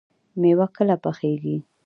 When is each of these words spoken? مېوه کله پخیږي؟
مېوه 0.39 0.67
کله 0.75 0.95
پخیږي؟ 1.03 1.57